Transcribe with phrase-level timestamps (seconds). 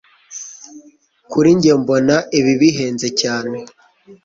[1.31, 3.57] kuri njye mbona ibi bihenze cyane